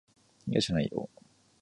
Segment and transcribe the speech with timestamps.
[0.47, 1.11] いやじゃないよ。